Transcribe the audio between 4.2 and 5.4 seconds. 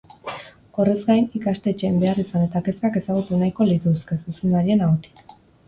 zuzendarien ahotik.